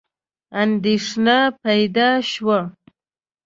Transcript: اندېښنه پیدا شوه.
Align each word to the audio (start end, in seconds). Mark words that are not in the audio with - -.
اندېښنه 0.61 1.37
پیدا 1.63 2.09
شوه. 2.31 2.59